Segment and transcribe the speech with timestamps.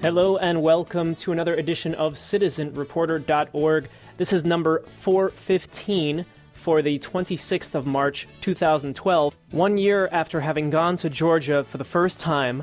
[0.00, 3.88] Hello and welcome to another edition of CitizenReporter.org.
[4.16, 9.36] This is number 415 for the 26th of March 2012.
[9.50, 12.62] One year after having gone to Georgia for the first time,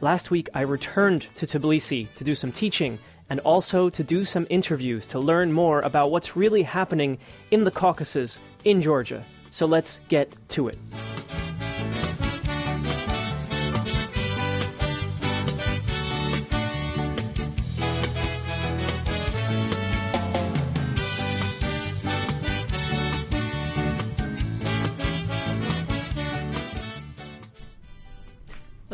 [0.00, 2.98] last week I returned to Tbilisi to do some teaching
[3.30, 7.18] and also to do some interviews to learn more about what's really happening
[7.52, 9.24] in the Caucasus in Georgia.
[9.50, 10.78] So let's get to it.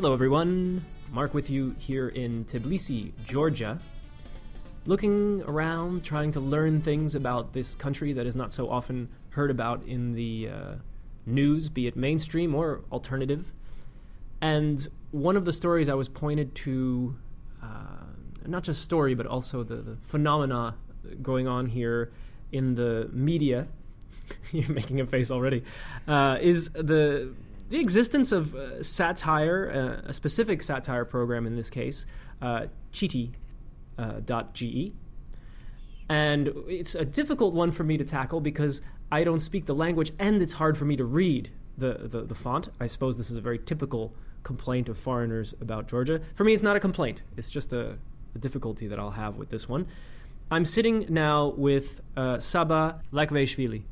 [0.05, 0.85] Hello, everyone.
[1.13, 3.79] Mark with you here in Tbilisi, Georgia.
[4.85, 9.51] Looking around, trying to learn things about this country that is not so often heard
[9.51, 10.75] about in the uh,
[11.25, 13.51] news, be it mainstream or alternative.
[14.43, 17.17] And one of the stories I was pointed to,
[17.63, 18.05] uh,
[18.45, 20.75] not just story, but also the, the phenomena
[21.23, 22.13] going on here
[22.53, 23.69] in the media.
[24.53, 25.65] You're making a face already.
[26.07, 27.33] Uh, is the
[27.69, 32.07] the existence of uh, satire, uh, a specific satire program in this case,
[32.43, 33.31] uh, Chiti
[33.99, 34.93] uh.
[36.09, 40.13] And it's a difficult one for me to tackle because I don't speak the language
[40.19, 42.69] and it's hard for me to read the, the, the font.
[42.81, 46.21] I suppose this is a very typical complaint of foreigners about Georgia.
[46.35, 47.97] For me, it's not a complaint, it's just a,
[48.35, 49.87] a difficulty that I'll have with this one.
[50.51, 53.85] I'm sitting now with uh, Saba Lakveshvili.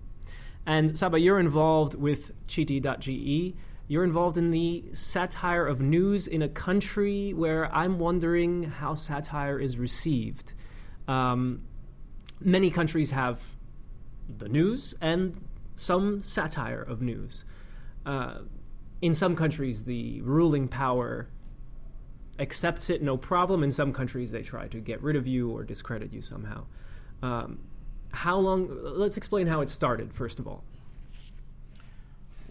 [0.66, 3.56] And Saba, you're involved with Chiti.ge.
[3.88, 9.58] You're involved in the satire of news in a country where I'm wondering how satire
[9.58, 10.54] is received.
[11.08, 11.62] Um,
[12.40, 13.40] many countries have
[14.38, 15.40] the news and
[15.74, 17.44] some satire of news.
[18.06, 18.38] Uh,
[19.00, 21.28] in some countries, the ruling power
[22.38, 23.62] accepts it no problem.
[23.62, 26.64] In some countries, they try to get rid of you or discredit you somehow.
[27.22, 27.58] Um,
[28.12, 28.68] how long?
[28.82, 30.62] Let's explain how it started first of all.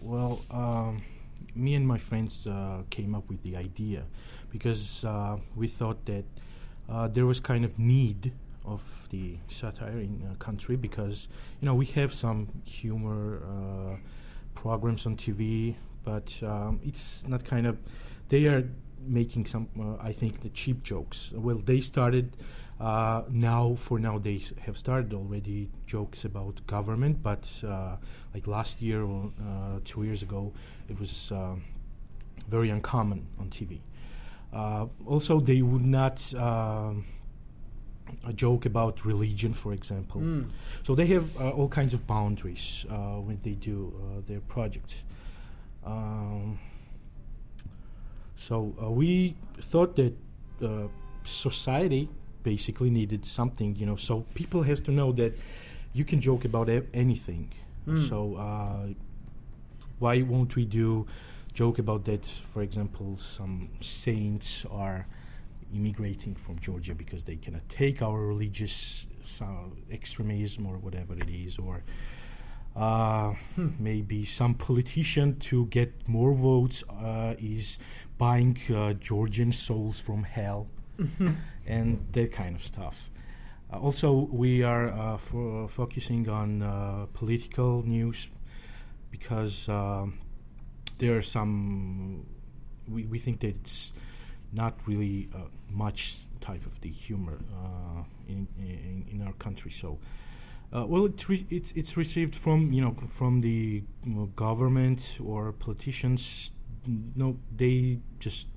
[0.00, 1.02] Well, um,
[1.54, 4.04] me and my friends uh, came up with the idea
[4.50, 6.24] because uh, we thought that
[6.88, 8.32] uh, there was kind of need
[8.64, 11.28] of the satire in country because
[11.60, 13.96] you know we have some humor uh,
[14.54, 17.78] programs on TV, but um, it's not kind of
[18.28, 18.68] they are
[19.06, 21.32] making some uh, I think the cheap jokes.
[21.34, 22.36] Well, they started
[22.82, 27.94] uh, now, for now, they have started already jokes about government, but uh,
[28.34, 30.52] like last year or uh, two years ago,
[30.88, 31.54] it was uh,
[32.48, 33.78] very uncommon on TV.
[34.52, 37.04] Uh, also, they would not um,
[38.26, 40.20] a joke about religion, for example.
[40.20, 40.48] Mm.
[40.82, 43.94] So they have uh, all kinds of boundaries when they do
[44.26, 45.04] their projects.
[45.86, 46.58] Um,
[48.36, 49.36] so we
[49.70, 50.14] thought that
[51.24, 52.08] society
[52.42, 53.96] basically needed something, you know.
[53.96, 55.36] So people have to know that
[55.92, 57.52] you can joke about e- anything.
[57.86, 58.08] Mm.
[58.08, 58.86] So uh,
[59.98, 61.06] why won't we do
[61.54, 62.26] joke about that?
[62.52, 65.06] For example, some saints are
[65.74, 69.06] immigrating from Georgia because they cannot take our religious
[69.90, 71.82] extremism or whatever it is, or
[72.76, 73.68] uh, hmm.
[73.78, 77.78] maybe some politician to get more votes uh, is
[78.18, 80.66] buying uh, Georgian souls from hell.
[80.98, 81.30] Mm-hmm.
[81.66, 83.08] and that kind of stuff.
[83.72, 85.16] Uh, also, we are uh,
[85.68, 88.28] focusing on uh, political news
[89.10, 90.18] because um,
[90.98, 92.26] there are some.
[92.88, 93.92] We, we think that it's
[94.52, 95.38] not really uh,
[95.70, 99.70] much type of the humor uh, in, in, in our country.
[99.70, 99.98] So,
[100.72, 105.52] well, it's, re- it's it's received from you know from the you know, government or
[105.52, 106.50] politicians.
[107.14, 108.48] No, they just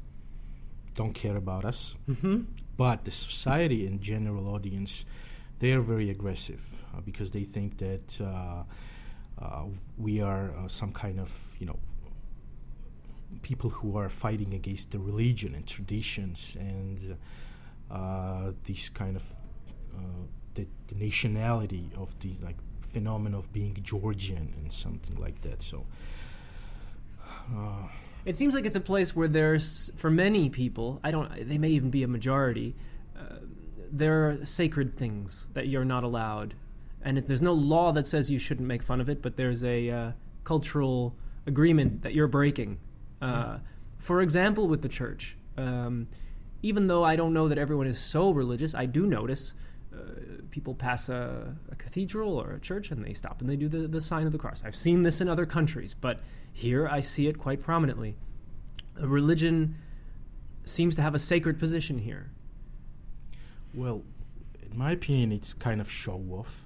[0.95, 1.95] don't care about us.
[2.09, 2.42] Mm-hmm.
[2.77, 5.06] But the society and general audience,
[5.59, 6.62] they are very aggressive
[6.95, 8.63] uh, because they think that uh,
[9.42, 9.65] uh,
[9.97, 11.80] we are uh, some kind of, you know,
[13.42, 17.18] people who are fighting against the religion and traditions and
[17.92, 19.24] uh, this kind of
[19.95, 20.00] uh,
[20.56, 25.62] the, the, nationality of the like phenomenon of being Georgian and something like that.
[25.62, 25.86] So.
[28.25, 31.69] It seems like it's a place where there's, for many people, I don't, they may
[31.69, 32.75] even be a majority,
[33.18, 33.36] uh,
[33.92, 36.56] there are sacred things that you're not allowed.
[37.04, 39.63] And it, there's no law that says you shouldn't make fun of it, but there's
[39.63, 40.12] a uh,
[40.44, 42.80] cultural agreement that you're breaking.
[43.22, 43.60] Uh,
[44.00, 45.38] for example, with the church.
[45.57, 46.07] Um,
[46.63, 49.54] even though I don't know that everyone is so religious, I do notice
[49.95, 53.68] uh, people pass a, a, cathedral or a church and they stop and they do
[53.68, 54.63] the, the sign of the cross.
[54.65, 56.19] I've seen this in other countries, but
[56.51, 58.15] here I see it quite prominently.
[59.00, 59.75] A religion
[60.63, 62.31] seems to have a sacred position here.
[63.74, 64.03] Well,
[64.62, 66.62] in my opinion, it's kind of show off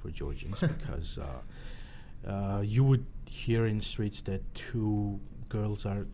[0.00, 6.06] for Georgians because uh, uh, you would hear in streets that two girls are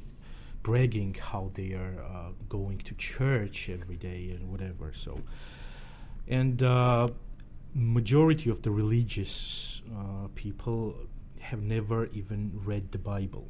[0.62, 4.92] bragging how they are uh, going to church every day and whatever.
[4.94, 5.20] So,
[6.28, 7.08] and uh,
[7.74, 10.94] majority of the religious uh, people
[11.40, 13.48] have never even read the Bible.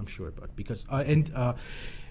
[0.00, 1.54] I'm sure about because uh, and uh,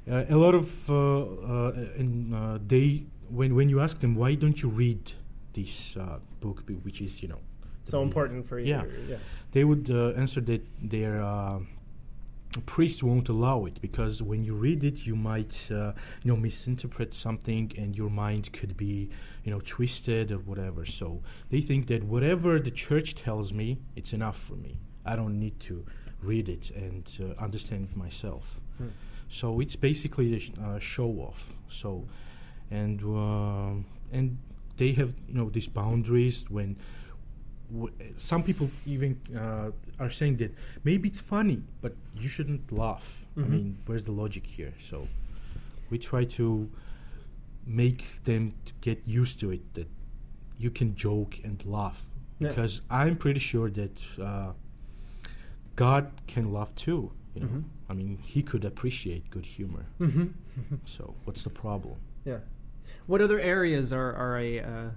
[0.10, 4.36] uh, a lot of uh, uh, and uh, they when when you ask them why
[4.36, 5.14] don't you read
[5.54, 7.40] this uh, book which is you know
[7.88, 8.68] So important for you.
[8.68, 8.84] Yeah.
[9.08, 9.16] yeah.
[9.54, 11.24] they would uh, answer that their
[12.56, 15.92] uh, priest won't allow it because when you read it you might uh,
[16.24, 19.10] you know misinterpret something and your mind could be
[19.44, 20.86] you know twisted or whatever.
[20.86, 24.78] So they think that whatever the church tells me it's enough for me.
[25.06, 25.86] I don't need to
[26.22, 28.60] read it and uh, understand it myself.
[28.78, 28.90] Hmm.
[29.28, 32.06] so it's basically a sh- uh, show off so
[32.70, 34.38] and um and
[34.78, 36.78] they have you know these boundaries when
[37.72, 40.52] w- some people even uh, are saying that
[40.84, 43.26] maybe it's funny, but you shouldn't laugh.
[43.36, 43.50] I Mhm.
[43.50, 44.74] mean, where's the logic here?
[44.80, 45.08] So
[45.90, 46.70] we try to
[47.66, 49.88] make them to get used to it that
[50.58, 52.06] you can joke and laugh
[52.40, 52.50] Yeah.
[52.50, 54.54] because I'm pretty sure that uh,
[55.76, 57.12] God can laugh too.
[57.36, 57.64] You know, Mhm.
[57.90, 59.86] I mean, He could appreciate good humor.
[60.00, 60.76] Mm-hmm.
[60.86, 61.96] So what's the problem?
[62.26, 62.40] Yeah.
[63.06, 64.90] What other areas are, are a, uh,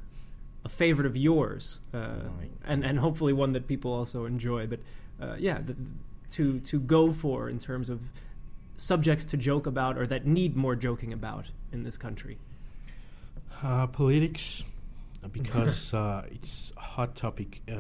[0.64, 1.80] a favorite of yours?
[1.92, 1.98] Uh,
[2.38, 2.50] Right.
[2.64, 4.66] and, and hopefully one that people also enjoy.
[4.66, 4.80] But
[5.20, 5.76] uh, yeah, the,
[6.32, 8.00] to, to go for in terms of
[8.76, 12.38] subjects to joke about or that need more joking about in this country.
[13.62, 14.64] Uh, politics,
[15.32, 17.74] because uh, it's a hot topic uh,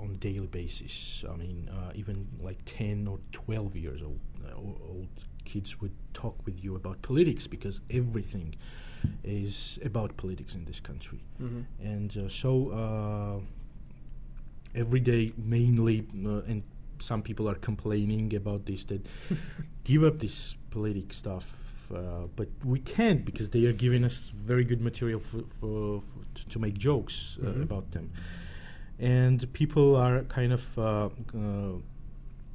[0.00, 1.24] on a daily basis.
[1.30, 5.06] I mean, uh, even like 10 or 12 years old, uh, old
[5.44, 8.54] kids would talk with you about politics because everything
[9.24, 11.20] is about politics in this country.
[11.42, 11.62] Mm-hmm.
[11.82, 13.40] And uh, so uh,
[14.74, 16.62] every day, mainly, uh, and
[16.98, 19.04] some people are complaining about this that
[19.84, 21.56] give up this politic stuff.
[21.92, 26.24] Uh, but we can't because they are giving us very good material for, for, for
[26.36, 27.62] t- to make jokes uh, Mhm.
[27.62, 28.10] about them,
[29.00, 31.72] and people are kind of uh, uh,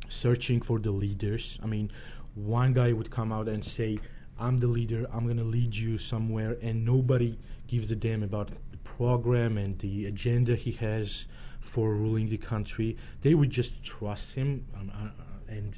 [0.08, 1.60] searching for the leaders.
[1.62, 1.92] I mean,
[2.36, 4.00] one guy would come out and say,
[4.38, 5.08] "I'm the leader.
[5.12, 7.38] I'm gonna lead you somewhere," and nobody
[7.68, 11.28] gives a damn about the program and the agenda he has
[11.60, 12.96] for ruling the country.
[13.22, 15.10] They would just trust him um, uh, uh,
[15.48, 15.78] and,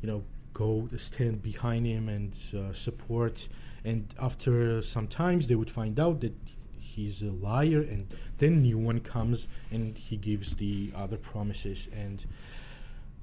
[0.00, 0.22] you know,
[0.54, 3.48] go stand behind him and uh, support.
[3.84, 6.34] And after some times, they would find out that
[6.78, 8.06] he's a liar, and
[8.38, 11.88] then new one comes and he gives the other promises.
[11.92, 12.24] And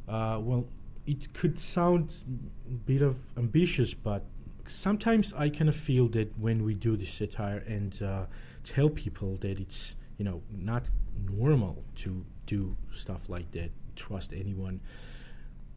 [0.08, 0.66] uh, well,
[1.06, 2.14] it could sound
[2.68, 4.26] a bit of ambitious, but
[4.68, 8.26] sometimes I kind of feel that when we do this satire and uh,
[8.64, 10.84] tell people that it's you know not
[11.30, 14.80] normal to do stuff like that, trust anyone.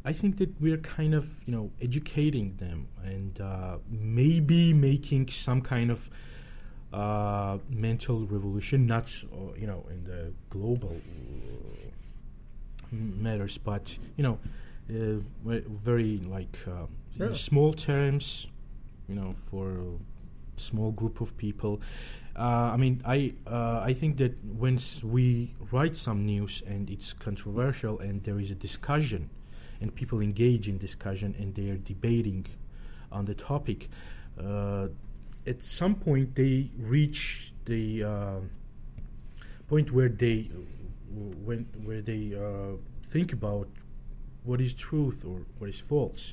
[0.04, 5.60] I think that we're kind of you know educating them and uh, maybe making some
[5.60, 6.08] kind of
[6.93, 11.88] uh, mental revolution, not uh, you know in the global uh,
[12.91, 14.38] matters, but you know
[14.90, 15.20] uh,
[15.84, 17.34] very like uh, in Sure.
[17.34, 18.46] small terms,
[19.08, 19.70] you know, for
[20.56, 21.80] a small group of people.
[22.36, 27.12] Uh, I mean, I uh, I think that once we write some news and it's
[27.12, 29.30] controversial and there is a discussion,
[29.80, 32.46] and people engage in discussion and they are debating
[33.10, 33.88] on the topic,
[34.40, 34.88] uh,
[35.46, 38.40] at some point they reach the uh,
[39.68, 40.48] point where they
[41.44, 42.76] when where they uh,
[43.10, 43.68] think about
[44.48, 46.32] what is truth or what is false.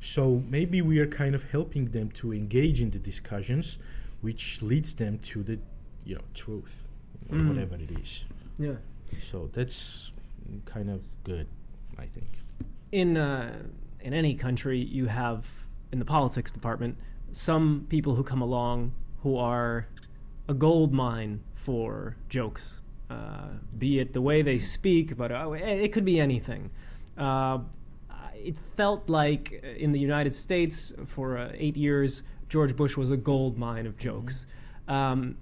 [0.00, 3.78] So maybe we are kind of helping them to engage in the discussions,
[4.20, 5.58] which leads them to the
[6.04, 6.74] you know truth,
[7.30, 7.48] or Mm.
[7.48, 8.24] whatever it is.
[8.58, 8.76] Yeah.
[9.30, 10.12] So that's
[10.74, 11.46] kind of good,
[11.98, 12.30] I think.
[12.92, 13.52] in uh,
[14.00, 15.40] in any country, you have
[15.92, 16.96] in the politics department
[17.32, 19.86] some people who come along who are
[20.48, 23.48] a gold mine for jokes, uh,
[23.78, 25.50] be it the way they speak, but uh,
[25.84, 26.70] it could be anything.
[27.18, 27.58] Uh,
[28.34, 33.16] it felt like in the United States for uh, eight years, George Bush was a
[33.16, 34.46] gold mine of jokes.
[34.88, 35.36] Um,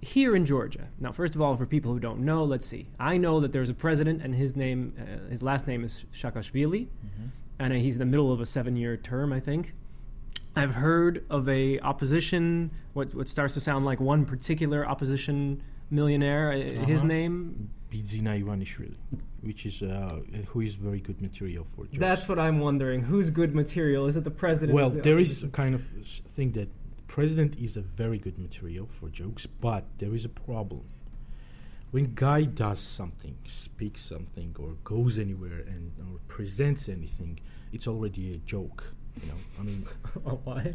[0.00, 0.86] here in Georgia.
[1.00, 2.86] Now, first of all, for people who don't know, let's see.
[3.00, 6.86] I know that there's a president, and his name, uh, his last name is Saakashvili,
[7.58, 9.74] and uh, he's in the middle of a seven-year term, I think.
[10.54, 16.52] I've heard of a opposition, what what starts to sound like one particular opposition millionaire.
[16.52, 17.08] Uh, His Uh-huh.
[17.08, 17.70] name.
[17.92, 18.94] Bidzina Ivanishvili,
[19.42, 21.98] which is uh, who is very good material for jokes.
[21.98, 23.02] That's what I'm wondering.
[23.02, 24.06] Who's good material?
[24.06, 24.74] Is it the president?
[24.74, 25.82] well, Is there is a kind of
[26.36, 26.68] thing that
[27.06, 30.84] president is a very good material for jokes, but there is a problem.
[31.90, 37.40] When guy does something, speaks something, or goes anywhere and or presents anything,
[37.72, 38.84] it's already a joke.
[39.22, 39.86] You know, I mean,
[40.44, 40.74] why?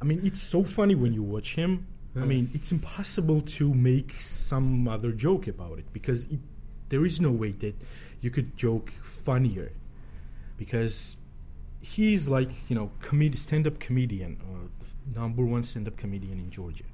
[0.00, 1.86] I mean, it's so funny when you watch him.
[2.16, 6.38] I mean, it's impossible to make some other joke about it because it,
[6.88, 7.74] there is no way that
[8.20, 9.72] you could joke funnier
[10.56, 11.16] because
[11.80, 12.90] he's like you know
[13.34, 16.84] stand-up comedian, uh, number one stand-up comedian in Georgia.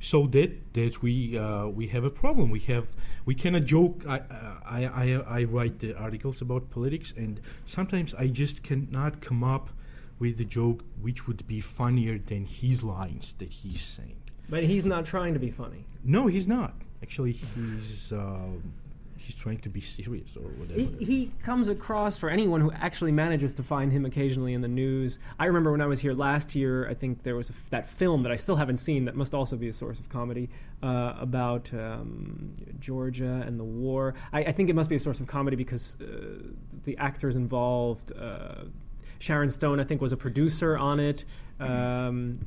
[0.00, 2.50] So that that we uh, we have a problem.
[2.50, 2.86] We have
[3.24, 4.04] we cannot joke.
[4.06, 4.20] I
[4.64, 9.70] I I, I write the articles about politics, and sometimes I just cannot come up
[10.18, 14.16] with the joke which would be funnier than his lines that he's saying.
[14.48, 15.84] But he's not trying to be funny.
[16.04, 16.74] No, he's not.
[17.02, 18.48] Actually, he's uh,
[19.28, 20.80] he's trying to be serious or whatever.
[20.80, 24.68] He, he comes across for anyone who actually manages to find him occasionally in the
[24.68, 25.18] news.
[25.38, 27.86] I remember when I was here last year, I think there was a f that
[27.86, 30.48] film that I still haven't seen that must also be a source of comedy
[30.82, 34.14] uh, about um, Georgia and the war.
[34.32, 36.04] I, I think it must be a source of comedy because uh,
[36.84, 38.12] the actors involved.
[38.18, 38.64] Uh,
[39.18, 41.26] Sharon Stone, I think, was a producer on it.
[41.60, 42.38] Um,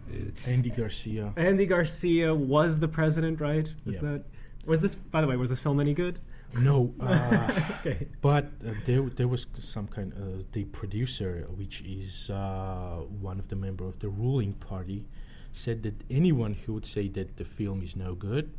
[0.48, 1.32] Andy Garcia.
[1.38, 3.72] Andy Garcia was the president, right?
[3.86, 4.02] Was Yeah.
[4.14, 4.24] that
[4.66, 4.96] was this?
[4.96, 6.18] By the way, was this film any good?
[6.53, 8.08] No, uh, okay.
[8.22, 13.48] but uh, there there was some kind uh, the producer, which is uh, one of
[13.48, 15.05] the member of the ruling party,
[15.53, 18.51] said that anyone who would say that the film is no good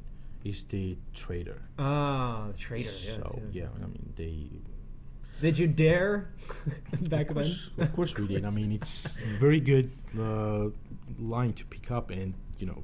[0.45, 1.63] is the traitor.
[1.79, 2.91] Ah, traitor.
[2.91, 3.53] So yes.
[3.53, 4.49] yeah, I mean they.
[5.41, 6.29] Did you dare
[7.03, 7.45] back of then?
[7.45, 8.45] course, of course we did.
[8.45, 10.69] I mean, it's a very good uh,
[11.19, 12.83] line to pick up and you know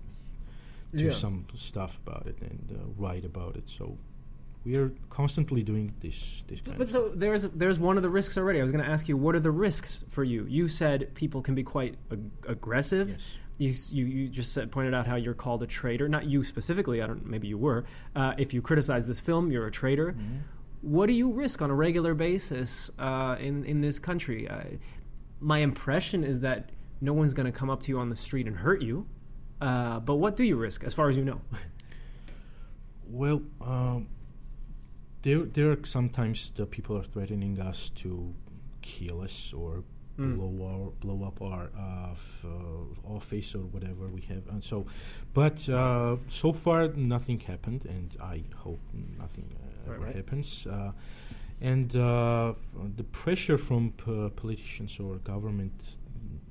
[0.95, 1.13] do Yeah.
[1.13, 3.69] some stuff about it and uh, write about it.
[3.69, 3.97] So
[4.69, 8.11] we are constantly doing this this kind But of so there's there's one of the
[8.11, 8.61] risks already.
[8.61, 10.45] I was going to ask you, what are the risks for you?
[10.47, 13.09] You said people can be quite ag- aggressive.
[13.59, 13.91] Yes.
[13.93, 16.07] You, you you just said, pointed out how you're called a traitor.
[16.09, 17.01] Not you specifically.
[17.03, 17.25] I don't.
[17.27, 17.85] Maybe you were.
[18.15, 20.13] Uh, if you criticize this film, you're a traitor.
[20.13, 20.41] Mhm.
[20.83, 24.47] What do you risk on a regular basis uh, in in this country?
[24.49, 24.65] Uh,
[25.41, 26.71] my impression is that
[27.01, 29.07] no one's going to come up to you on the street and hurt you.
[29.61, 31.41] Uh, but what do you risk, as far as you know?
[33.11, 34.07] Well, um,
[35.23, 38.35] there there are sometimes the people are threatening us to
[38.83, 39.83] kill us or
[40.19, 40.35] Mm.
[40.35, 44.85] blow our blow up our uh, f- uh, office or whatever we have, and so.
[45.33, 48.81] But uh, so far, nothing happened, and I hope
[49.17, 50.17] nothing uh, Right, ever right.
[50.17, 50.67] happens.
[50.67, 50.91] Uh,
[51.61, 55.81] and uh, f- the pressure from p- politicians or government,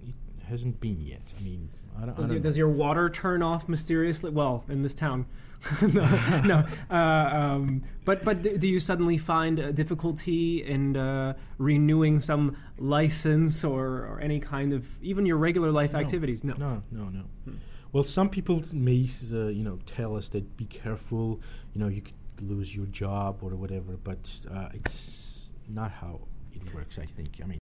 [0.08, 0.16] it
[0.48, 1.34] hasn't been yet.
[1.38, 2.10] I mean, I don't.
[2.12, 4.30] I Does, don't your, does your water turn off mysteriously?
[4.32, 5.26] Well, in this town,
[5.82, 6.66] no, no.
[6.90, 12.56] Uh, um, but but do, do you suddenly find a difficulty in uh, renewing some
[12.78, 16.00] license or, or any kind of even your regular life No.
[16.00, 16.44] activities?
[16.44, 16.54] No.
[16.58, 17.24] No, no, no.
[17.46, 17.56] Hmm.
[17.94, 21.40] Well, some people may, uh, you know, tell us that be careful.
[21.74, 26.20] You know, you could lose your job or whatever, but uh, it's not how
[26.54, 27.00] it works.
[27.00, 27.40] I think.
[27.44, 27.60] I mean,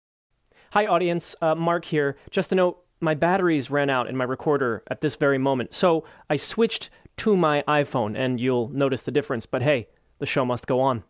[0.73, 1.37] Hi, audience.
[1.41, 2.17] Uh, Mark here.
[2.31, 6.05] Just a note my batteries ran out in my recorder at this very moment, so
[6.29, 9.47] I switched to my iPhone, and you'll notice the difference.
[9.47, 11.05] But hey, the show must go on.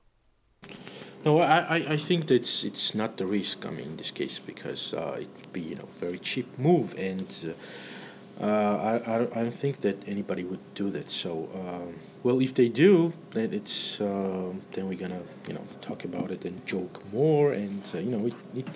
[1.25, 3.65] no, I, I, think that's it's not the risk.
[3.67, 7.27] I mean, in this case, because uh, it'd be you know very cheap move, and
[8.41, 11.11] uh, uh, I, I, don't- I don't think that anybody would do that.
[11.11, 16.05] So, um, well, if they do, then it's uh, then we're gonna you know talk
[16.05, 18.69] about it and joke more, and uh, you know it it,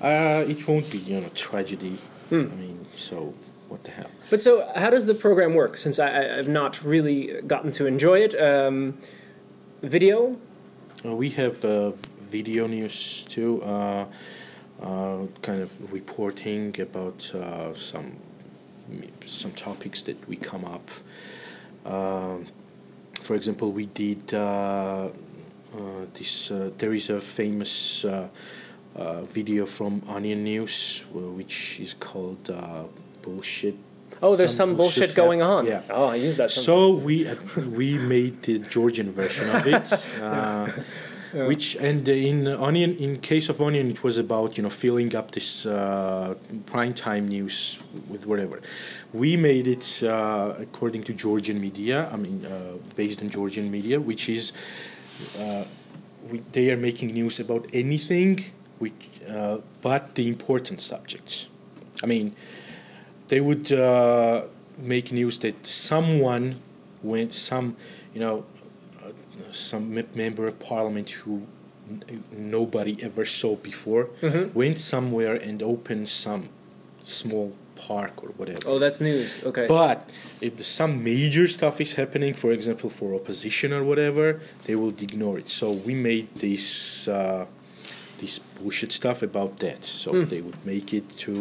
[0.00, 1.98] uh, it won't be you know tragedy.
[2.30, 3.34] I mean, so
[3.68, 4.10] what the hell?
[4.30, 5.76] But so, how does the program work?
[5.78, 8.98] Since I, I, I've not really gotten to enjoy it, um,
[9.82, 10.36] video.
[11.04, 14.06] Uh, we have uh, video news too, uh,
[14.82, 18.16] uh, kind of reporting about uh, some
[19.24, 20.90] some topics that we come up.
[21.84, 22.46] Um
[23.20, 25.08] for example, we did uh,
[25.74, 26.50] uh, this.
[26.50, 28.04] Uh, there is a famous
[28.98, 32.84] uh, video from Onion News, which is called uh,
[33.22, 33.76] "Bullshit."
[34.20, 35.66] Oh, there's Some some, bullshit bullshit going on.
[35.66, 35.82] yeah.
[35.90, 36.50] Oh, I use that.
[36.50, 37.36] So we uh,
[37.78, 39.86] we made the Georgian version of it,
[40.20, 40.66] uh,
[41.46, 45.30] which and in Onion, in case of Onion, it was about you know filling up
[45.30, 46.34] this uh,
[46.66, 47.78] prime time news
[48.08, 48.60] with whatever.
[49.12, 52.08] We made it uh, according to Georgian media.
[52.12, 54.52] I mean, uh, based on Georgian media, which is
[55.38, 55.64] uh,
[56.30, 58.44] we, they are making news about anything,
[58.78, 58.92] which
[59.28, 61.48] uh, but the important subjects.
[62.02, 62.34] I mean,
[63.28, 64.42] they would uh,
[64.78, 66.56] make news that someone
[67.02, 67.76] went some
[68.14, 68.44] you know
[69.04, 69.12] uh,
[69.52, 71.42] some me- member of parliament who
[71.90, 74.08] n- nobody ever saw before
[74.54, 76.48] went somewhere and opened some
[77.02, 78.58] small park or whatever.
[78.66, 79.38] Oh, that's news.
[79.44, 79.66] Okay.
[79.68, 84.74] But if the, some major stuff is happening, for example, for opposition or whatever, they
[84.74, 85.48] will ignore it.
[85.48, 87.46] So we made this uh,
[88.18, 89.84] this bullshit stuff about that.
[89.84, 90.24] So Hmm.
[90.32, 91.32] they would make it to,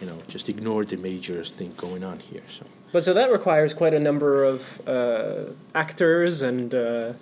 [0.00, 2.46] you know, just ignore the major thing going on here.
[2.48, 7.12] So but so that requires quite a number of uh, actors and uh,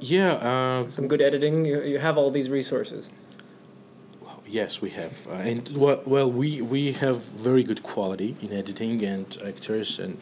[0.00, 1.64] yeah, uh, some good editing.
[1.64, 3.10] You, you have all these resources.
[4.46, 9.02] yes, we have, uh, and well, well, we we have very good quality in editing
[9.04, 10.16] and actors and.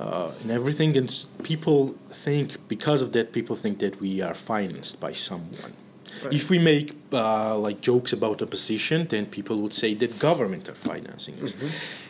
[0.00, 1.10] Uh, and everything, and
[1.42, 5.74] people think because of that, people think that we are financed by someone.
[6.22, 6.34] Right.
[6.34, 10.74] If we make uh, like jokes about opposition, then people would say that government are
[10.74, 11.54] financing us.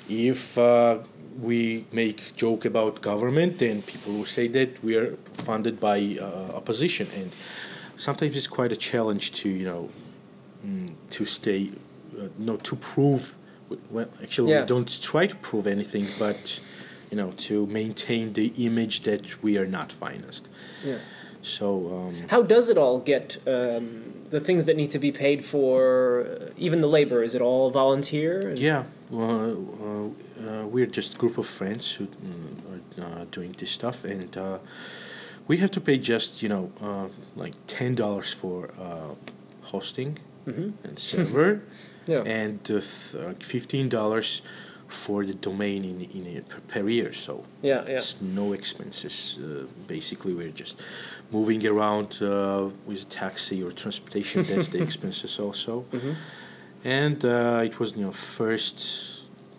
[0.09, 0.99] If uh,
[1.41, 6.57] we make joke about government, then people will say that we are funded by uh,
[6.57, 7.07] opposition.
[7.17, 7.31] And
[7.97, 9.91] sometimes it's quite a challenge to you know
[10.67, 11.71] mm, to stay,
[12.19, 13.37] uh, no, to prove.
[13.91, 14.63] Well, actually, Yeah.
[14.63, 16.61] we don't try to prove anything, but
[17.11, 20.49] you know, to maintain the image that we are not financed.
[20.85, 20.99] Yeah.
[21.43, 21.89] So.
[21.93, 26.27] Um, How does it all get um, the things that need to be paid for?
[26.27, 28.53] uh, Even the labor, is it all volunteer?
[28.55, 33.55] Yeah, well, uh, uh, we're just a group of friends who mm, are uh, doing
[33.59, 34.59] this stuff, and uh,
[35.49, 39.15] we have to pay just you know uh, like ten dollars for uh,
[39.73, 40.73] hosting Mhm.
[40.85, 41.61] and server,
[42.07, 42.23] Yeah.
[42.27, 44.43] and uh, uh, fifteen dollars
[44.91, 46.43] for the domain in in a,
[46.73, 47.13] per, year.
[47.13, 47.33] So
[47.63, 47.85] yeah.
[47.87, 47.95] Yeah.
[47.95, 49.39] it's no expenses.
[49.39, 50.83] Uh, basically, we're just
[51.33, 54.43] moving around uh, with taxi or transportation.
[54.43, 56.15] That's the expenses also Mhm.
[56.85, 58.77] and uh, it was you know first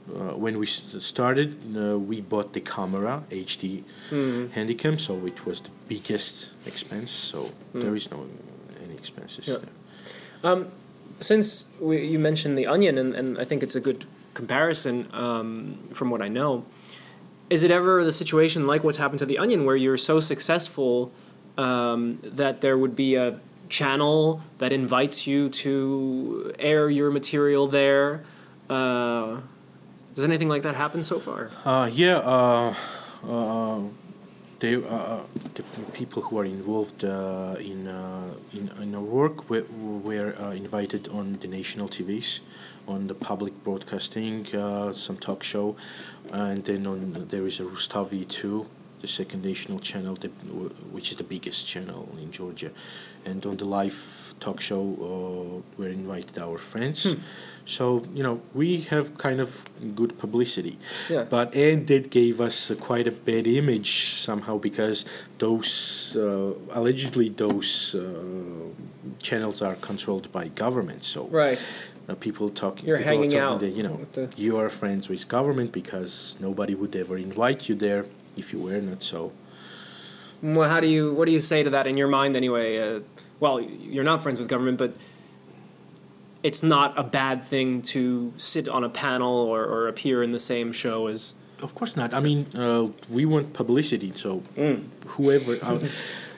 [0.10, 0.66] uh, when we
[1.00, 4.48] started uh, we bought the camera HD Mhm.
[4.56, 6.34] Handycam so it was the biggest
[6.65, 7.38] expense so
[7.74, 7.82] Mm.
[7.82, 8.17] there is no
[8.84, 9.60] any expenses Yeah.
[9.63, 9.74] there.
[10.52, 10.65] Um,
[11.20, 11.48] since
[11.80, 16.10] we, you mentioned the onion, and, and I think it's a good comparison um, from
[16.10, 16.65] what I know,
[17.50, 21.12] is it ever the situation like what's happened to the onion, where you're so successful
[21.58, 23.39] um, that there would be a
[23.70, 28.24] channel that invites you to air your material there?
[28.70, 29.41] Uh,
[30.15, 31.50] does anything like that happen so far?
[31.65, 32.74] Uh, yeah, uh,
[33.28, 33.82] uh,
[34.62, 35.19] they, uh,
[35.56, 39.65] the people who are involved uh, in, uh, in in our work were,
[40.08, 42.39] were uh, invited on the national TVs,
[42.88, 45.76] on the public broadcasting, uh, some talk show,
[46.32, 48.67] and then on there is a Rustavi 2,
[49.02, 50.32] the second national channel, that,
[50.93, 52.69] which is the biggest channel in Georgia,
[53.26, 57.15] and on the live talk show uh, we invited our friends.
[57.65, 59.49] So you know we have kind of
[59.95, 60.75] good publicity.
[61.10, 61.23] Yeah.
[61.30, 63.91] But and that gave us uh, quite a bad image
[64.27, 65.06] somehow because
[65.38, 65.71] those
[66.17, 68.01] uh, allegedly those uh,
[69.21, 71.04] channels are controlled by government.
[71.04, 71.60] So Right.
[72.10, 72.88] uh, people talking.
[72.88, 73.97] You're people hanging out That, you know,
[74.36, 78.04] you are friends with government because nobody would ever invite you there
[78.36, 79.32] if you were not so.
[80.41, 81.13] Well, how do you?
[81.13, 82.69] What do you say to that in your mind anyway?
[83.41, 84.93] Well, you're not friends with government, but
[86.43, 90.39] it's not a bad thing to sit on a panel or, or appear in the
[90.39, 91.34] same show as.
[91.62, 92.13] Of course not.
[92.13, 94.84] I mean, uh, we want publicity, so Mm.
[95.15, 95.58] whoever.
[95.62, 95.80] Uh,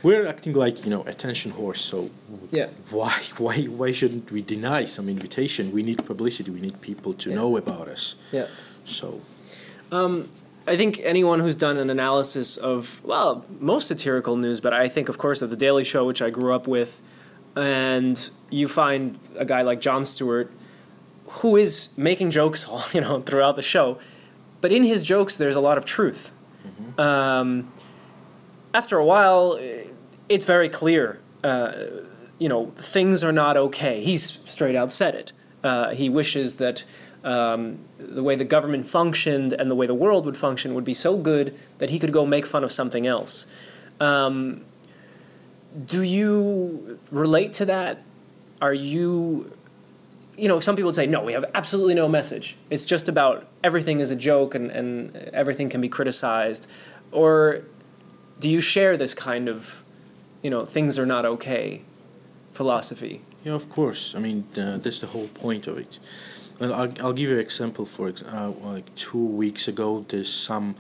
[0.02, 1.82] we're acting like you know attention horse.
[1.82, 2.10] So
[2.52, 2.68] Yeah.
[2.92, 5.72] why why why shouldn't we deny some invitation?
[5.72, 6.52] We need publicity.
[6.52, 7.36] We need people to Yeah.
[7.40, 8.16] know about us.
[8.34, 8.48] Yeah.
[8.86, 9.08] So
[10.66, 15.10] I think anyone who's done an analysis of well, most satirical news, but I think
[15.10, 17.02] of course of the Daily Show, which I grew up with,
[17.56, 20.52] and you find a guy like Jon Stewart,
[21.28, 23.98] who is making jokes all you know throughout the show,
[24.62, 26.32] but in his jokes there's a lot of truth.
[26.98, 27.72] Um,
[28.74, 29.60] after a while,
[30.30, 31.20] it's very clear.
[31.44, 31.74] Uh,
[32.40, 34.02] you know, things are not okay.
[34.04, 35.34] He's straight out said it.
[35.64, 36.84] Uh, he wishes that
[37.24, 40.94] um, the way the government functioned and the way the world would function would be
[40.94, 43.48] so good that he could go make fun of something else.
[44.00, 44.66] Um,
[45.86, 48.04] do you relate to that?
[48.62, 49.52] Are you,
[50.38, 52.58] you know, some people would say, no, we have absolutely no message.
[52.70, 56.70] It's just about everything is a joke and, and everything can be criticized.
[57.12, 57.64] Or
[58.40, 59.84] do you share this kind of,
[60.42, 61.84] you know, things are not okay
[62.52, 63.22] philosophy?
[63.44, 64.16] yeah, of course.
[64.16, 66.00] I mean, uh, that's the whole point of it.
[66.64, 67.84] Well, I'll, I'll give you an example.
[67.86, 70.76] For uh, like two weeks ago, there's some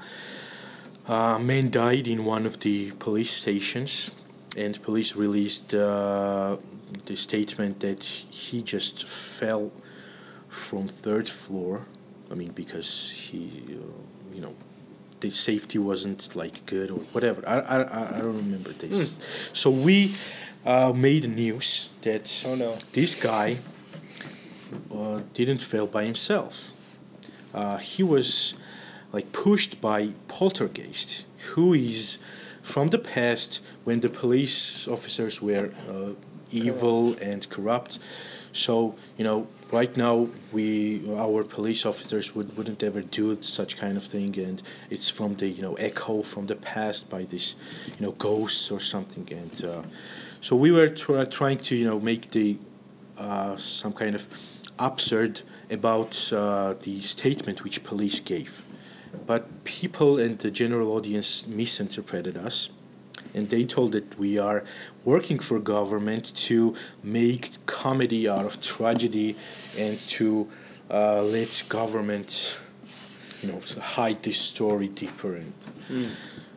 [1.10, 4.12] uh, man died in one of the police stations,
[4.56, 6.56] and police released uh,
[7.06, 9.74] the statement that he just fell
[10.48, 11.86] from third floor.
[12.32, 14.56] I mean, because he, uh, you know,
[15.19, 17.43] the safety wasn't like good or whatever.
[17.46, 19.17] I I, I- don't remember this.
[19.52, 20.13] So we
[20.65, 22.78] uh, made news that Oh, no.
[22.93, 23.58] this guy
[24.93, 26.71] uh, didn't fail by himself.
[27.53, 28.55] uh, he was
[29.12, 32.17] like pushed by poltergeist, who is
[32.62, 36.09] from the past when the police officers were uh,
[36.51, 37.99] evil and corrupt.
[38.51, 43.97] So you know, right now we our police officers would wouldn't ever do such kind
[43.97, 47.55] of thing, and it's from the you know echo from the past by this
[47.97, 49.81] you know ghosts or something, and uh,
[50.41, 52.57] so we were try trying to you know make the
[53.17, 54.27] uh, some kind of
[54.79, 58.63] absurd about uh, the statement which police gave.
[59.25, 62.69] But people and the general audience misinterpreted us,
[63.33, 64.63] and they told that we are
[65.05, 69.36] working for government to make comedy out of tragedy
[69.77, 70.49] and to
[70.89, 72.59] uh, let government,
[73.41, 75.36] you know, hide this story deeper.
[75.36, 75.53] And
[75.89, 76.09] mm.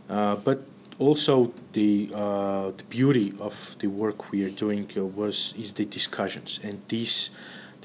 [0.08, 0.62] uh, but
[0.98, 5.84] also the uh, the beauty of the work we are doing uh, was is the
[5.84, 7.30] discussions and these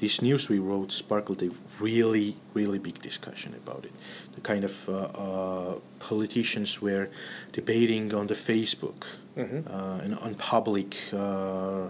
[0.02, 3.94] this news we wrote sparkled a really really big discussion about it
[4.34, 7.08] the kind of uh, uh, politicians were
[7.52, 9.00] debating on the facebook
[9.36, 9.60] mm-hmm.
[9.72, 11.88] Uh, and on public uh,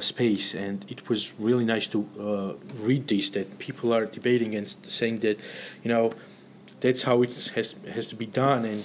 [0.00, 1.98] space and it was really nice to
[2.88, 5.36] read this that people are debating and saying that
[5.84, 6.12] you know
[6.80, 8.84] that's how it has has to be done and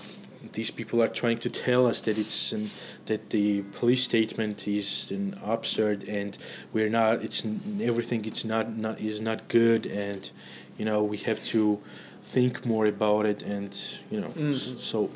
[0.54, 2.70] these people are trying to tell us that it's an,
[3.06, 6.38] that the police statement is an absurd and
[6.74, 7.46] we're not it's
[7.82, 10.32] everything it's not, not is not good and
[10.78, 11.82] you know we have to
[12.22, 14.52] think more about it and you know mm-hmm.
[14.52, 15.10] so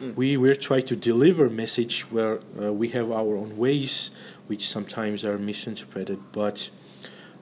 [0.00, 0.14] mm.
[0.14, 4.10] we we're trying to deliver message where uh, we have our own ways
[4.46, 6.70] which sometimes are misinterpreted but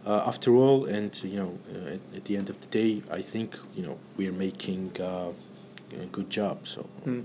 [0.06, 3.20] uh, after all and you know uh, at, at, the end of the day i
[3.20, 5.30] think you know we're making uh,
[5.92, 6.66] a good job.
[6.66, 6.86] So.
[7.06, 7.24] Mm.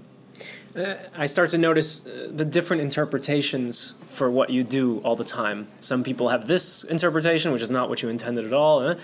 [0.75, 5.23] Uh, I start to notice uh, the different interpretations for what you do all the
[5.23, 5.67] time.
[5.79, 8.95] Some people have this interpretation, which is not what you intended at all.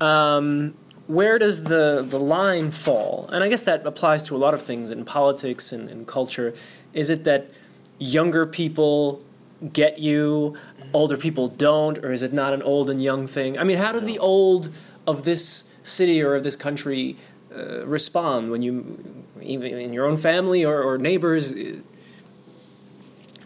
[0.00, 0.74] Um,
[1.06, 3.28] where does the, the line fall?
[3.32, 6.54] And I guess that applies to a lot of things in politics and, and culture.
[6.92, 7.50] Is it that
[7.98, 9.24] younger people
[9.72, 10.56] get you,
[10.92, 13.58] older people don't, or is it not an old and young thing?
[13.58, 14.70] I mean, how do the old
[15.06, 17.16] of this city or of this country
[17.58, 18.98] uh, respond when you,
[19.42, 21.54] even in your own family or, or neighbors?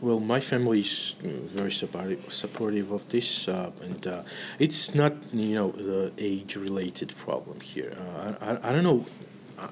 [0.03, 4.23] Well, my family is very supportive, supportive of this, uh, and uh,
[4.59, 7.97] it's not you know the age-related problem here.
[7.97, 9.07] Uh, I, I don't know.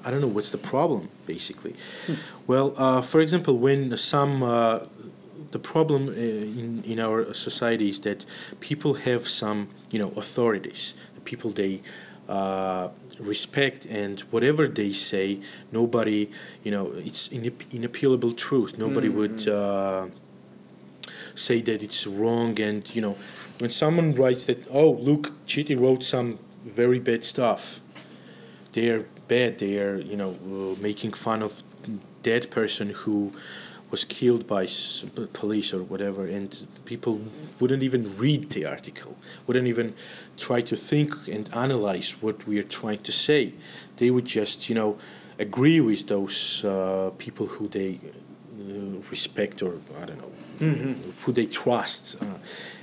[0.05, 1.75] I don't know what's the problem basically.
[2.07, 2.13] Hmm.
[2.47, 4.85] Well, uh, for example, when some uh,
[5.51, 8.25] the problem uh, in in our society is that
[8.61, 10.95] people have some you know authorities.
[11.25, 11.81] People they
[13.21, 15.39] respect and whatever they say
[15.71, 16.29] nobody
[16.63, 18.77] you know it's in inappealable truth.
[18.77, 19.17] Nobody mm-hmm.
[19.17, 20.07] would uh,
[21.35, 23.15] say that it's wrong and you know
[23.59, 27.79] when someone writes that oh look Chiti wrote some very bad stuff.
[28.73, 29.59] They're bad.
[29.59, 31.63] They are you know uh, making fun of
[32.23, 33.33] dead person who
[33.91, 34.67] was killed by
[35.33, 37.21] police or whatever, and people
[37.59, 39.93] wouldn't even read the article, wouldn't even
[40.37, 43.53] try to think and analyze what we are trying to say.
[43.97, 44.97] They would just, you know,
[45.37, 51.11] agree with those uh, people who they uh, respect or I don't know, mm-hmm.
[51.23, 52.25] who they trust, uh,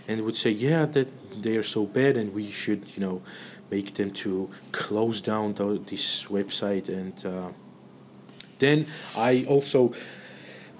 [0.06, 1.08] and would say, yeah, that
[1.42, 3.22] they are so bad, and we should, you know,
[3.70, 7.24] make them to close down the, this website and.
[7.24, 7.48] Uh,
[8.58, 9.92] then I also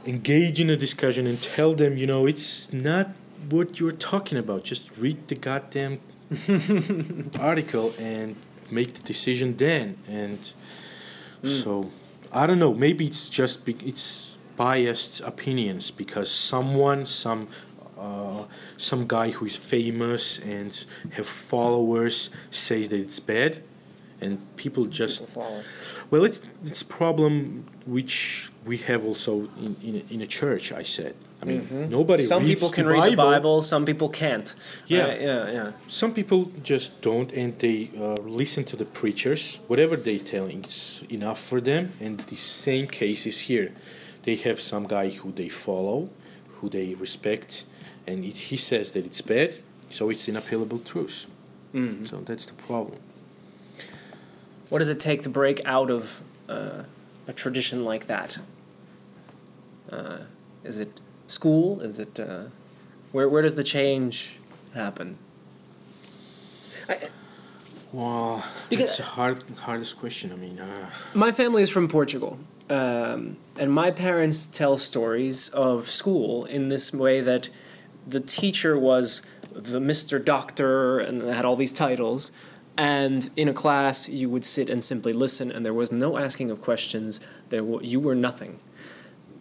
[0.09, 3.15] engage in a discussion and tell them, you know, it's not
[3.51, 4.65] what you're talking about.
[4.65, 6.01] Just read the goddamn
[7.39, 8.35] article and
[8.71, 9.99] make the decision then.
[10.09, 10.39] And
[11.43, 11.63] mm.
[11.63, 11.91] so,
[12.33, 12.73] I don't know.
[12.73, 17.49] Maybe it's just be- it's biased opinions because someone, some
[17.99, 18.45] uh,
[18.77, 23.63] some guy who is famous and have followers say that it's bad
[24.21, 25.63] and people just people
[26.11, 31.15] well it's it's problem which we have also in, in, in a church i said.
[31.41, 31.89] I mean mm-hmm.
[31.89, 33.63] nobody some people can read the bible.
[33.63, 34.49] Some people can't.
[34.89, 35.05] Yeah.
[35.05, 35.73] Uh, yeah yeah.
[35.89, 41.05] Some people just don't and they uh, listen to the preachers whatever they telling is
[41.09, 41.93] enough for them.
[42.01, 43.71] And the same case is here.
[44.25, 46.11] They have some guy who they follow
[46.57, 47.65] who they respect
[48.05, 49.51] and it, he says that it's bad
[49.91, 51.27] so it's inappealable truth.
[51.73, 52.05] Mm-hmm.
[52.05, 52.99] so that's the problem
[54.69, 56.83] what does it take to break out of uh,
[57.27, 58.39] a tradition like that?
[59.91, 60.19] Uh,
[60.65, 61.81] is it school?
[61.81, 62.45] Is it uh,
[63.13, 63.29] where?
[63.29, 64.39] Where does the change
[64.75, 65.17] happen?
[66.89, 67.09] I,
[67.93, 70.33] well, it's a hard, hardest question.
[70.33, 75.89] I mean, uh, my family is from Portugal, um, and my parents tell stories of
[75.89, 77.49] school in this way that
[78.07, 82.31] the teacher was the Mister Doctor and had all these titles,
[82.79, 86.51] and in a class you would sit and simply listen, and there was no asking
[86.51, 87.21] of questions.
[87.51, 88.59] There w- you were nothing.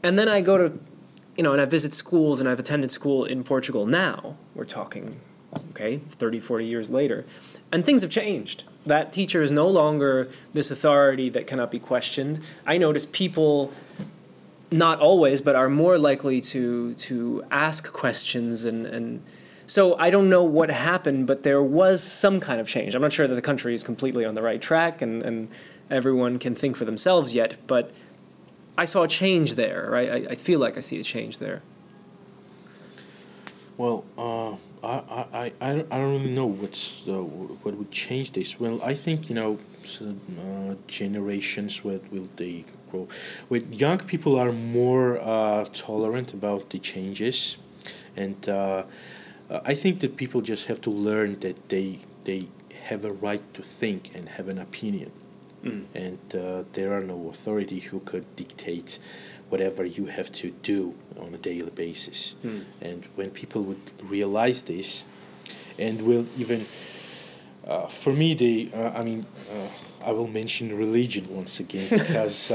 [0.02, 0.80] And then I go to,
[1.38, 4.38] you know, and I visit schools, and I've attended school in Portugal now.
[4.56, 5.19] We're talking,
[5.69, 7.26] okay, 30, 40 years later,
[7.71, 8.63] and things have changed.
[8.88, 12.39] That teacher is no longer this authority that cannot be questioned.
[12.65, 13.71] I notice people
[14.71, 19.21] not always, but are more likely to to ask questions and and
[19.67, 22.95] so I don't know what happened, but there was some kind of change.
[22.95, 25.49] I'm not sure that the country is completely on the right track and, and
[25.91, 27.91] everyone can think for themselves yet, but
[28.77, 30.10] I saw a change there, right?
[30.10, 31.62] I, I feel like I see a change there.
[33.75, 34.53] Well, uh,
[34.84, 38.60] I, I, I, don't, I don't really know what's uh, what would change this.
[38.60, 39.60] Well, I think you know
[40.01, 43.08] uh, generations will will they grow.
[43.49, 47.58] With young people are more uh, tolerant about the changes,
[48.15, 48.49] and
[49.49, 52.47] uh, I think that people just have to learn that they they
[52.83, 55.12] have a right to think and have an opinion,
[55.63, 55.86] mm.
[55.93, 58.99] and uh, there are no authority who could dictate
[59.49, 62.36] whatever you have to do on a daily basis.
[62.43, 62.65] Mm.
[62.81, 65.05] And when people would realize this,
[65.79, 66.65] and will even,
[67.65, 69.69] uh, for me, they, uh, I mean, uh,
[70.05, 72.51] I will mention religion once again because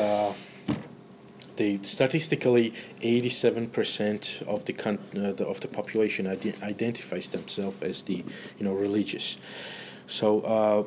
[1.57, 8.03] they statistically 87% of the, con- uh, the of the population ide- identifies themselves as
[8.03, 8.25] the
[8.59, 9.39] you know religious.
[10.07, 10.85] So uh,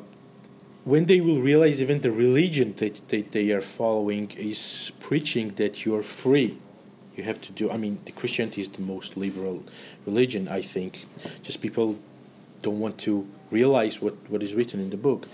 [0.86, 5.84] when they will realize even the religion that, that they are following is preaching that
[5.84, 6.56] you're free
[7.16, 9.64] you have to do i mean the christianity is the most liberal
[10.06, 11.06] religion i think
[11.42, 11.98] just people
[12.62, 15.26] don't want to realize what, what is written in the book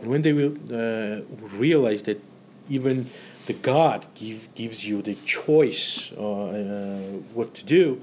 [0.00, 1.20] and when they will uh,
[1.56, 2.20] realize that
[2.68, 3.06] even
[3.46, 6.98] the god give, gives you the choice uh, uh,
[7.34, 8.02] what to do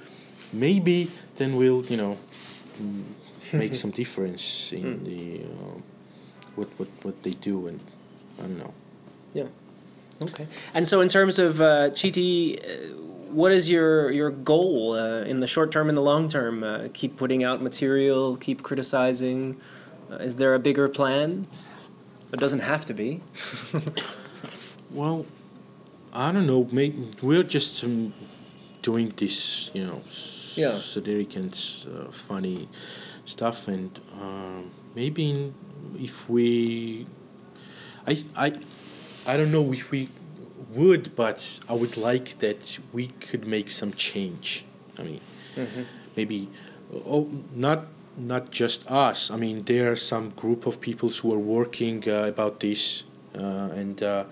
[0.52, 2.18] maybe then we'll you know
[3.54, 5.06] make some difference in mm.
[5.06, 5.80] the uh,
[6.56, 7.80] what, what, what they do and
[8.40, 8.74] I don't know.
[9.34, 9.46] Yeah.
[10.22, 10.48] Okay.
[10.74, 12.96] And so in terms of uh, Chiti, uh,
[13.32, 16.64] what is your your goal uh, in the short term and the long term?
[16.64, 19.58] Uh, keep putting out material, keep criticizing.
[20.12, 21.48] Uh, is there a bigger plan?
[22.34, 23.22] It doesn't have to be.
[24.98, 25.26] well,
[26.12, 26.68] I don't know.
[26.72, 28.14] Maybe we're just um,
[28.82, 30.02] doing this, you know,
[30.56, 30.74] yeah.
[30.74, 31.54] satiric and
[31.86, 32.68] uh, funny
[33.26, 35.54] stuff, and um, maybe in
[36.00, 37.06] if we,
[38.08, 38.48] I, I,
[39.28, 40.10] I don't know if we
[40.74, 44.66] would, but I would like that we could make some change.
[44.98, 45.22] I mean,
[45.56, 45.84] mm-hmm.
[46.16, 46.50] maybe,
[47.06, 47.86] oh, not
[48.18, 49.30] not just us.
[49.30, 53.04] I mean, there are some group of people who are working uh, about this,
[53.36, 54.24] uh, and uh,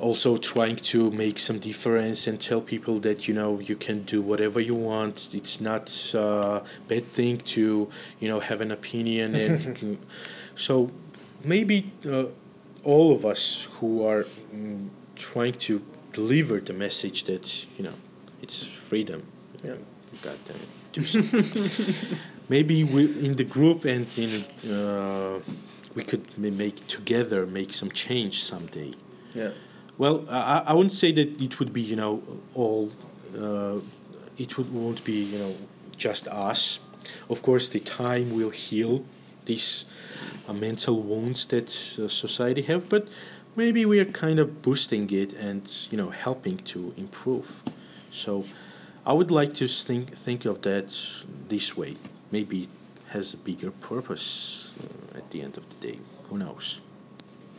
[0.00, 4.20] also trying to make some difference and tell people that you know you can do
[4.20, 5.28] whatever you want.
[5.32, 9.98] It's not a uh, bad thing to you know have an opinion and can,
[10.56, 10.90] so
[11.44, 12.26] maybe uh,
[12.82, 17.94] all of us who are mm, trying to deliver the message that you know
[18.42, 19.26] it's freedom.
[19.62, 19.76] Yeah.
[20.22, 22.18] God damn it do something.
[22.48, 25.40] Maybe we in the group and in uh,
[25.94, 28.92] we could make together make some change someday.
[29.34, 29.50] Yeah
[29.98, 32.22] well, I, I wouldn't say that it would be, you know,
[32.54, 32.92] all.
[33.36, 33.78] Uh,
[34.36, 35.54] it would, won't be, you know,
[35.96, 36.80] just us.
[37.30, 39.04] Of course, the time will heal
[39.44, 39.84] these
[40.48, 43.08] uh, mental wounds that uh, society have, but
[43.54, 47.62] maybe we are kind of boosting it and, you know, helping to improve.
[48.10, 48.44] So,
[49.06, 50.88] I would like to think think of that
[51.48, 51.96] this way.
[52.30, 52.68] Maybe it
[53.08, 55.98] has a bigger purpose uh, at the end of the day.
[56.30, 56.80] Who knows?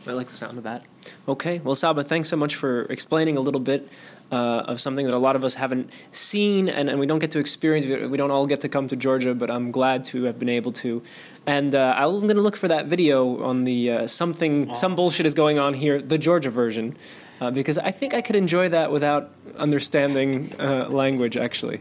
[0.06, 0.84] I like the sound of that.
[1.28, 3.88] Okay, well, Saba, thanks so much for explaining a little bit
[4.32, 7.30] uh, of something that a lot of us haven't seen and, and we don't get
[7.32, 7.86] to experience.
[7.86, 10.72] We don't all get to come to Georgia, but I'm glad to have been able
[10.72, 11.02] to.
[11.46, 15.26] And uh, I'm going to look for that video on the uh, something, some bullshit
[15.26, 16.96] is going on here, the Georgia version.
[17.40, 21.80] Uh, because I think I could enjoy that without understanding uh, language, actually.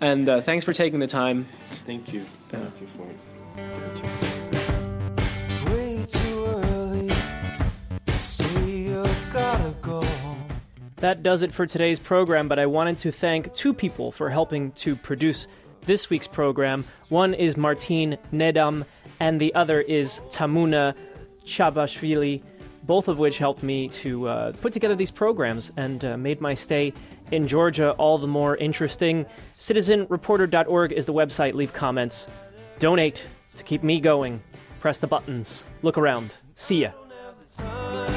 [0.00, 1.46] And uh, thanks for taking the time.
[1.86, 2.24] Thank you.
[2.50, 4.25] Thank you for
[10.96, 14.72] That does it for today's program, but I wanted to thank two people for helping
[14.72, 15.46] to produce
[15.82, 16.84] this week's program.
[17.10, 18.86] One is Martine Nedam,
[19.20, 20.94] and the other is Tamuna
[21.44, 22.42] Chabashvili,
[22.84, 26.54] both of which helped me to uh, put together these programs and uh, made my
[26.54, 26.94] stay
[27.30, 29.26] in Georgia all the more interesting.
[29.58, 31.52] CitizenReporter.org is the website.
[31.52, 32.26] Leave comments.
[32.78, 34.42] Donate to keep me going.
[34.80, 35.66] Press the buttons.
[35.82, 36.34] Look around.
[36.54, 38.15] See ya.